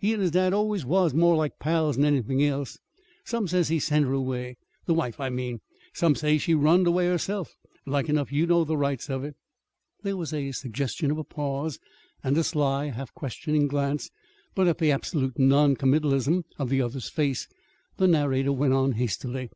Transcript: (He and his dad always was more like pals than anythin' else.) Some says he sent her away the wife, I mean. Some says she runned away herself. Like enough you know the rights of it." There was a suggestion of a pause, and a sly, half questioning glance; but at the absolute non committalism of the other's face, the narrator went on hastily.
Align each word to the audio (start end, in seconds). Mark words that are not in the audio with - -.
(He 0.00 0.12
and 0.12 0.20
his 0.20 0.32
dad 0.32 0.52
always 0.52 0.84
was 0.84 1.14
more 1.14 1.36
like 1.36 1.60
pals 1.60 1.94
than 1.94 2.04
anythin' 2.04 2.42
else.) 2.42 2.80
Some 3.24 3.46
says 3.46 3.68
he 3.68 3.78
sent 3.78 4.06
her 4.06 4.12
away 4.12 4.56
the 4.86 4.92
wife, 4.92 5.20
I 5.20 5.28
mean. 5.30 5.60
Some 5.92 6.16
says 6.16 6.42
she 6.42 6.52
runned 6.52 6.88
away 6.88 7.06
herself. 7.06 7.54
Like 7.86 8.08
enough 8.08 8.32
you 8.32 8.44
know 8.44 8.64
the 8.64 8.76
rights 8.76 9.08
of 9.08 9.22
it." 9.22 9.36
There 10.02 10.16
was 10.16 10.32
a 10.34 10.50
suggestion 10.50 11.12
of 11.12 11.18
a 11.18 11.22
pause, 11.22 11.78
and 12.24 12.36
a 12.36 12.42
sly, 12.42 12.86
half 12.86 13.14
questioning 13.14 13.68
glance; 13.68 14.10
but 14.56 14.66
at 14.66 14.78
the 14.78 14.90
absolute 14.90 15.38
non 15.38 15.76
committalism 15.76 16.42
of 16.58 16.70
the 16.70 16.82
other's 16.82 17.08
face, 17.08 17.46
the 17.98 18.08
narrator 18.08 18.52
went 18.52 18.72
on 18.74 18.94
hastily. 18.94 19.48